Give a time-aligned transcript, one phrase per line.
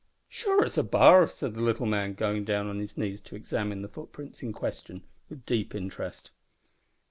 [0.27, 3.83] "Sure it's a bar," said the little man, going down on his knees to examine
[3.83, 6.31] the footprints in question with deep interest.